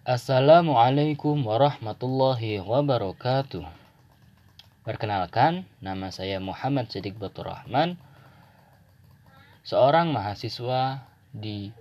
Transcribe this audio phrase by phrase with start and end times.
[0.00, 3.68] Assalamualaikum warahmatullahi wabarakatuh.
[4.80, 8.00] Perkenalkan, nama saya Muhammad Siddiq Batur Rahman,
[9.60, 11.04] seorang mahasiswa
[11.36, 11.76] di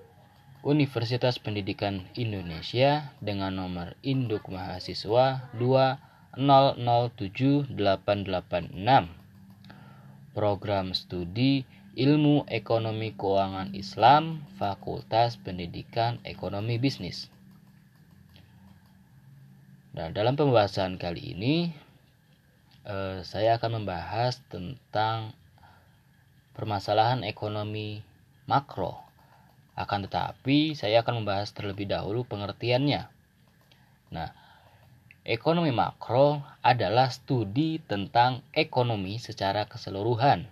[0.68, 7.72] Universitas Pendidikan Indonesia dengan nomor induk mahasiswa 2007886.
[10.36, 11.64] Program studi
[11.96, 17.39] Ilmu Ekonomi Keuangan Islam, Fakultas Pendidikan Ekonomi Bisnis.
[20.00, 21.76] Nah, dalam pembahasan kali ini
[22.88, 25.36] eh, saya akan membahas tentang
[26.56, 28.00] permasalahan ekonomi
[28.48, 28.96] makro.
[29.76, 33.12] Akan tetapi, saya akan membahas terlebih dahulu pengertiannya.
[34.16, 34.32] Nah,
[35.28, 40.48] ekonomi makro adalah studi tentang ekonomi secara keseluruhan.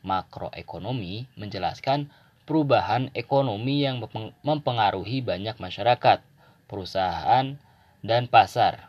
[0.00, 2.08] Makroekonomi menjelaskan
[2.48, 4.00] perubahan ekonomi yang
[4.40, 6.24] mempengaruhi banyak masyarakat,
[6.64, 7.67] perusahaan,
[8.02, 8.88] dan pasar.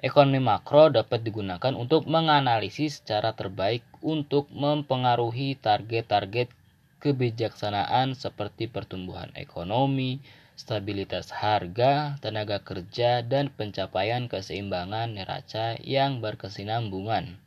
[0.00, 6.48] Ekonomi makro dapat digunakan untuk menganalisis secara terbaik untuk mempengaruhi target-target
[7.04, 10.24] kebijaksanaan seperti pertumbuhan ekonomi,
[10.56, 17.40] stabilitas harga, tenaga kerja, dan pencapaian keseimbangan neraca yang berkesinambungan.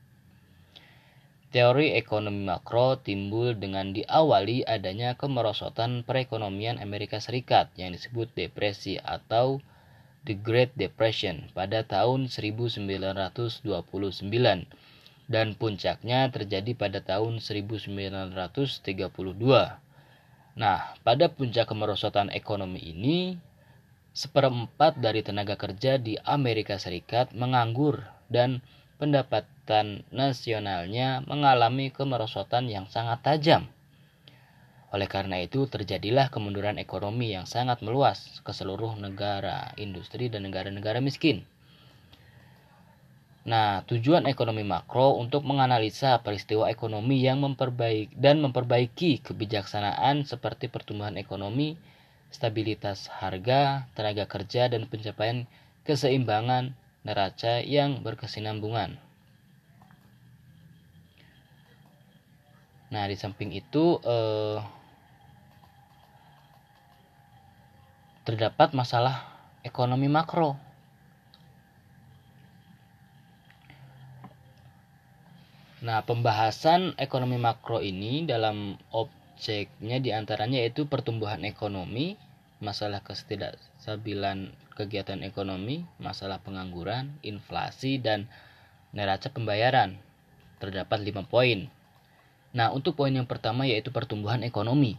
[1.54, 9.62] Teori ekonomi makro timbul dengan diawali adanya kemerosotan perekonomian Amerika Serikat yang disebut depresi atau
[10.24, 13.68] The Great Depression pada tahun 1929
[15.28, 18.84] dan puncaknya terjadi pada tahun 1932.
[20.54, 23.36] Nah, pada puncak kemerosotan ekonomi ini,
[24.14, 28.62] seperempat dari tenaga kerja di Amerika Serikat menganggur dan
[29.02, 33.66] pendapatan nasionalnya mengalami kemerosotan yang sangat tajam.
[34.94, 41.02] Oleh karena itu, terjadilah kemunduran ekonomi yang sangat meluas ke seluruh negara, industri, dan negara-negara
[41.02, 41.42] miskin.
[43.44, 51.18] Nah, tujuan ekonomi makro untuk menganalisa peristiwa ekonomi yang memperbaiki dan memperbaiki kebijaksanaan seperti pertumbuhan
[51.18, 51.76] ekonomi,
[52.30, 55.50] stabilitas harga, tenaga kerja, dan pencapaian
[55.84, 58.96] keseimbangan neraca yang berkesinambungan.
[62.94, 64.83] Nah, di samping itu, eh,
[68.24, 69.28] terdapat masalah
[69.68, 70.56] ekonomi makro.
[75.84, 82.16] Nah, pembahasan ekonomi makro ini dalam objeknya di antaranya yaitu pertumbuhan ekonomi,
[82.64, 88.32] masalah ketidakstabilan kegiatan ekonomi, masalah pengangguran, inflasi, dan
[88.96, 90.00] neraca pembayaran.
[90.64, 91.68] Terdapat lima poin.
[92.56, 94.96] Nah, untuk poin yang pertama yaitu pertumbuhan ekonomi.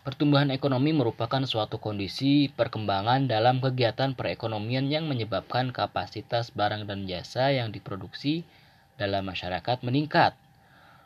[0.00, 7.52] Pertumbuhan ekonomi merupakan suatu kondisi perkembangan dalam kegiatan perekonomian yang menyebabkan kapasitas barang dan jasa
[7.52, 8.48] yang diproduksi
[8.96, 10.32] dalam masyarakat meningkat.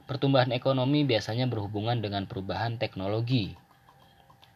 [0.07, 3.59] Pertumbuhan ekonomi biasanya berhubungan dengan perubahan teknologi.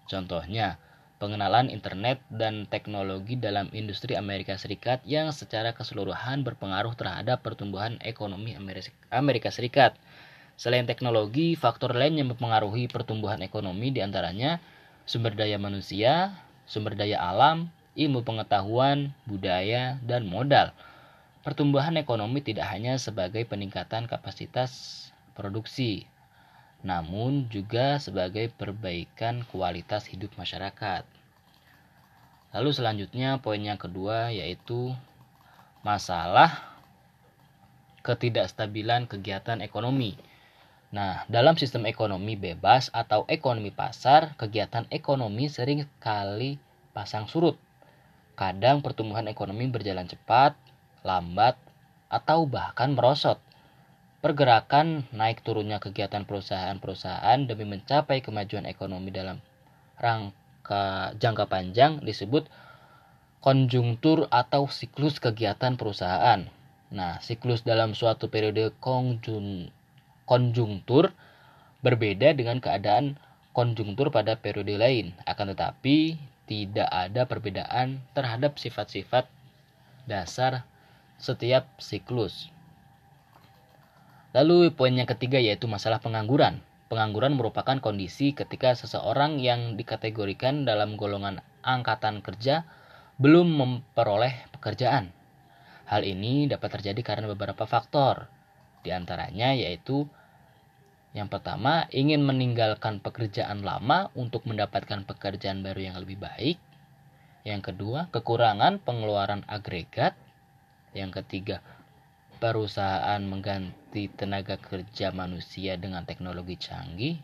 [0.07, 0.79] Contohnya,
[1.19, 8.55] pengenalan internet dan teknologi dalam industri Amerika Serikat yang secara keseluruhan berpengaruh terhadap pertumbuhan ekonomi
[9.11, 9.99] Amerika Serikat
[10.59, 14.59] Selain teknologi, faktor lain yang mempengaruhi pertumbuhan ekonomi di antaranya
[15.07, 16.35] sumber daya manusia,
[16.67, 20.75] sumber daya alam, ilmu pengetahuan, budaya, dan modal.
[21.47, 25.07] Pertumbuhan ekonomi tidak hanya sebagai peningkatan kapasitas
[25.39, 26.11] produksi,
[26.83, 31.07] namun juga sebagai perbaikan kualitas hidup masyarakat.
[32.51, 34.91] Lalu selanjutnya poin yang kedua yaitu
[35.87, 36.75] masalah
[38.03, 40.19] ketidakstabilan kegiatan ekonomi.
[40.89, 46.57] Nah, dalam sistem ekonomi bebas atau ekonomi pasar, kegiatan ekonomi sering kali
[46.97, 47.61] pasang surut.
[48.33, 50.57] Kadang pertumbuhan ekonomi berjalan cepat,
[51.05, 51.61] lambat,
[52.09, 53.37] atau bahkan merosot.
[54.25, 59.45] Pergerakan naik turunnya kegiatan perusahaan-perusahaan demi mencapai kemajuan ekonomi dalam
[60.01, 62.49] rangka jangka panjang disebut
[63.45, 66.49] konjungtur atau siklus kegiatan perusahaan.
[66.89, 69.71] Nah, siklus dalam suatu periode konjung
[70.29, 71.17] konjungtur
[71.81, 73.17] berbeda dengan keadaan
[73.57, 75.17] konjungtur pada periode lain.
[75.25, 79.27] Akan tetapi, tidak ada perbedaan terhadap sifat-sifat
[80.05, 80.69] dasar
[81.17, 82.53] setiap siklus.
[84.37, 86.61] Lalu poin yang ketiga yaitu masalah pengangguran.
[86.89, 92.65] Pengangguran merupakan kondisi ketika seseorang yang dikategorikan dalam golongan angkatan kerja
[93.21, 95.13] belum memperoleh pekerjaan.
[95.85, 98.29] Hal ini dapat terjadi karena beberapa faktor,
[98.81, 100.09] di antaranya yaitu
[101.17, 106.61] yang pertama, ingin meninggalkan pekerjaan lama untuk mendapatkan pekerjaan baru yang lebih baik.
[107.49, 110.13] Yang kedua, kekurangan pengeluaran agregat.
[110.93, 111.65] Yang ketiga,
[112.37, 117.17] perusahaan mengganti tenaga kerja manusia dengan teknologi canggih.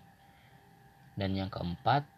[1.14, 2.08] Dan yang keempat,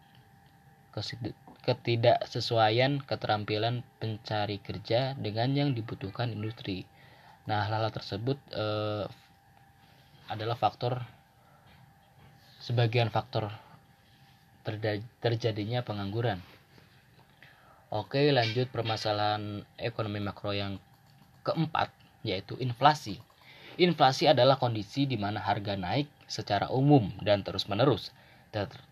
[1.67, 6.87] ketidaksesuaian keterampilan pencari kerja dengan yang dibutuhkan industri.
[7.43, 9.05] Nah, hal-hal tersebut eh,
[10.31, 11.16] adalah faktor
[12.67, 13.47] sebagian faktor
[15.23, 16.43] terjadinya pengangguran.
[17.87, 20.75] Oke, lanjut permasalahan ekonomi makro yang
[21.47, 21.87] keempat,
[22.27, 23.23] yaitu inflasi.
[23.79, 28.11] Inflasi adalah kondisi di mana harga naik secara umum dan terus-menerus.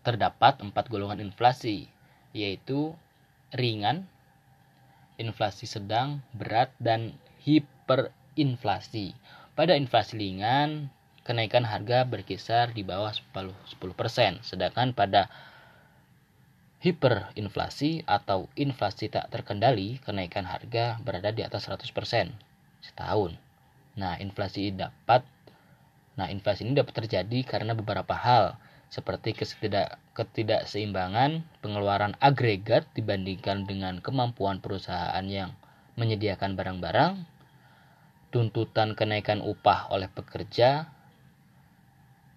[0.00, 1.92] Terdapat empat golongan inflasi,
[2.32, 2.96] yaitu
[3.52, 4.08] ringan,
[5.20, 7.12] inflasi sedang, berat, dan
[7.44, 9.12] hiperinflasi.
[9.52, 10.88] Pada inflasi ringan,
[11.26, 15.26] kenaikan harga berkisar di bawah 10%, sedangkan pada
[16.78, 22.30] hiperinflasi atau inflasi tak terkendali, kenaikan harga berada di atas 100%
[22.78, 23.34] setahun.
[23.98, 25.26] Nah, inflasi dapat
[26.16, 28.56] Nah, inflasi ini dapat terjadi karena beberapa hal
[28.88, 35.52] seperti ketidak, ketidakseimbangan pengeluaran agregat dibandingkan dengan kemampuan perusahaan yang
[36.00, 37.20] menyediakan barang-barang,
[38.32, 40.88] tuntutan kenaikan upah oleh pekerja,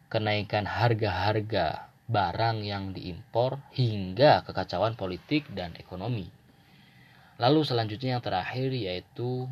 [0.09, 6.25] kenaikan harga-harga barang yang diimpor hingga kekacauan politik dan ekonomi.
[7.37, 9.45] Lalu selanjutnya yang terakhir yaitu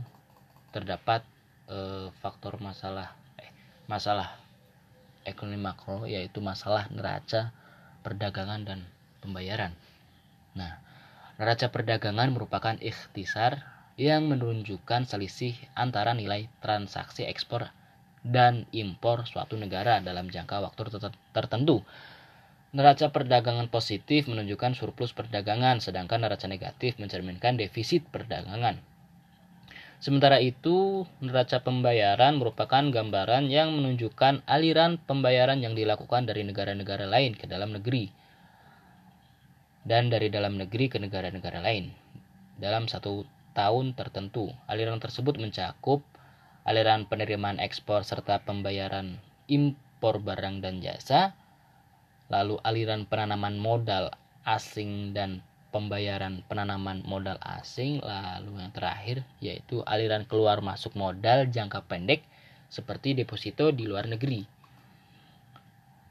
[0.73, 1.21] terdapat
[1.69, 3.53] e, faktor masalah eh,
[3.85, 4.33] masalah
[5.23, 7.53] ekonomi makro yaitu masalah neraca
[8.01, 8.79] perdagangan dan
[9.21, 9.77] pembayaran.
[10.57, 10.81] Nah,
[11.37, 13.61] neraca perdagangan merupakan ikhtisar
[13.93, 17.69] yang menunjukkan selisih antara nilai transaksi ekspor
[18.25, 20.81] dan impor suatu negara dalam jangka waktu
[21.35, 21.85] tertentu
[22.75, 28.83] Neraca perdagangan positif menunjukkan surplus perdagangan, sedangkan neraca negatif mencerminkan defisit perdagangan.
[29.97, 37.33] Sementara itu, neraca pembayaran merupakan gambaran yang menunjukkan aliran pembayaran yang dilakukan dari negara-negara lain
[37.33, 38.11] ke dalam negeri
[39.87, 41.89] dan dari dalam negeri ke negara-negara lain
[42.59, 43.23] dalam satu
[43.55, 44.51] tahun tertentu.
[44.69, 46.03] Aliran tersebut mencakup
[46.67, 51.31] aliran penerimaan ekspor serta pembayaran impor barang dan jasa,
[52.27, 54.11] lalu aliran penanaman modal
[54.43, 55.39] asing dan
[55.71, 62.27] pembayaran penanaman modal asing, lalu yang terakhir yaitu aliran keluar masuk modal jangka pendek
[62.67, 64.43] seperti deposito di luar negeri.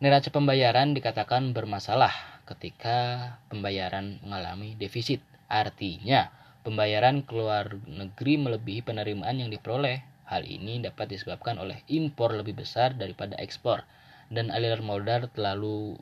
[0.00, 2.12] Neraca pembayaran dikatakan bermasalah
[2.44, 5.24] ketika pembayaran mengalami defisit.
[5.48, 6.28] Artinya,
[6.66, 10.15] pembayaran keluar negeri melebihi penerimaan yang diperoleh.
[10.26, 13.86] Hal ini dapat disebabkan oleh impor lebih besar daripada ekspor
[14.26, 15.94] dan aliran modal terlalu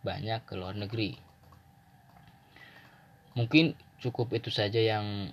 [0.00, 1.20] banyak ke luar negeri.
[3.36, 5.28] Mungkin cukup itu saja yang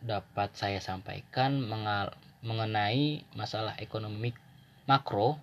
[0.00, 1.60] dapat saya sampaikan
[2.40, 4.32] mengenai masalah ekonomi
[4.88, 5.36] makro.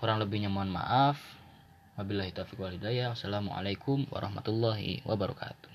[0.00, 1.20] Kurang lebihnya mohon maaf.
[2.00, 3.12] Wabillahi taufiq wal hidayah.
[3.12, 5.73] Wassalamualaikum warahmatullahi wabarakatuh.